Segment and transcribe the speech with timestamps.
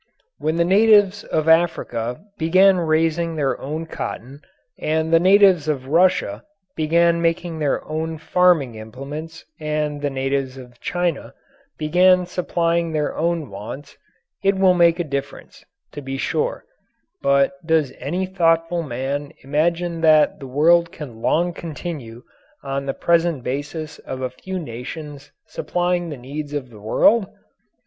[0.39, 4.41] When the natives of Africa begin raising their own cotton
[4.79, 6.43] and the natives of Russia
[6.75, 11.35] begin making their own farming implements and the natives of China
[11.77, 13.95] begin supplying their own wants,
[14.43, 16.65] it will make a difference, to be sure,
[17.21, 22.23] but does any thoughtful man imagine that the world can long continue
[22.63, 27.27] on the present basis of a few nations supplying the needs of the world?